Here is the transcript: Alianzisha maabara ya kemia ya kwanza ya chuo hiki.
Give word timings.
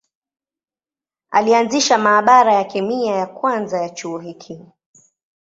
Alianzisha 1.31 1.97
maabara 1.97 2.53
ya 2.53 2.63
kemia 2.63 3.15
ya 3.15 3.25
kwanza 3.25 3.81
ya 3.81 3.89
chuo 3.89 4.19
hiki. 4.19 4.65